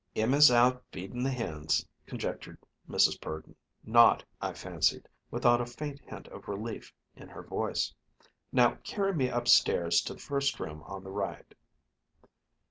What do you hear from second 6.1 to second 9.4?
of relief in her voice. "Now carry me